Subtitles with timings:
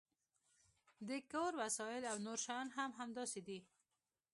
[1.07, 3.59] د کور وسایل او نور شیان هم همداسې دي